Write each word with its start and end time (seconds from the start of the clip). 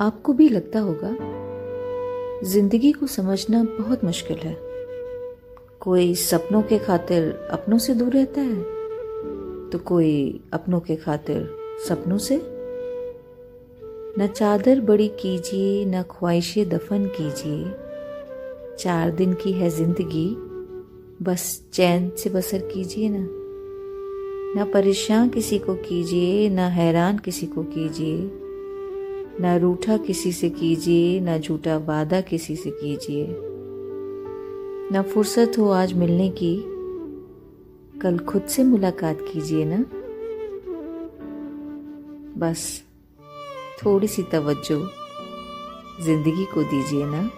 आपको 0.00 0.32
भी 0.32 0.48
लगता 0.48 0.80
होगा, 0.80 1.16
ज़िंदगी 2.44 2.92
को 2.92 3.06
समझना 3.06 3.62
बहुत 3.64 4.04
मुश्किल 4.04 4.38
है। 4.38 4.56
कोई 5.80 6.14
सपनों 6.14 6.62
के 6.62 6.78
खातिर 6.78 7.30
अपनों 7.50 7.78
से 7.78 7.94
दूर 7.94 8.12
रहता 8.12 8.40
है 8.40 8.62
तो 9.70 9.78
कोई 9.78 10.40
अपनों 10.52 10.80
के 10.80 10.96
खातिर 10.96 11.48
सपनों 11.88 12.18
से। 12.18 12.40
न 14.18 14.26
चादर 14.26 14.80
बड़ी 14.80 15.08
कीजिए, 15.20 15.84
न 15.84 16.02
ख्वाहिशें 16.02 16.68
दफन 16.68 17.06
कीजिए। 17.16 17.64
चार 18.78 19.10
दिन 19.10 19.34
की 19.34 19.52
है 19.52 19.70
ज़िंदगी, 19.70 20.28
बस 21.22 21.62
चैन 21.72 22.10
से 22.18 22.30
बसर 22.30 22.58
कीजिए 22.58 23.08
ना। 23.08 23.26
ना 24.56 24.64
परेशान 24.64 25.28
किसी 25.28 25.58
को 25.58 25.74
कीजिए, 25.74 26.48
ना 26.48 26.68
हैरान 26.68 27.18
किसी 27.18 27.46
को 27.46 27.62
कीजिए। 27.62 28.43
न 29.40 29.58
रूठा 29.58 29.96
किसी 29.96 30.32
से 30.32 30.50
कीजिए, 30.50 31.20
ना 31.20 31.38
झूठा 31.38 31.76
वादा 31.76 32.20
किसी 32.20 32.56
से 32.56 32.70
कीजिए। 32.70 33.26
न 34.92 35.02
फुर्सत 35.14 35.52
हो 35.58 35.70
आज 35.70 35.92
मिलने 35.92 36.28
की, 36.28 36.64
कल 38.00 38.18
खुद 38.18 38.42
से 38.42 38.64
मुलाकात 38.64 39.18
कीजिए 39.20 39.64
ना। 39.64 39.84
बस, 42.38 42.82
थोड़ी 43.84 44.06
सी 44.06 44.22
तवज्जो, 44.22 44.78
ज़िंदगी 46.04 46.44
को 46.44 46.62
दीजिए 46.62 47.06
ना। 47.06 47.30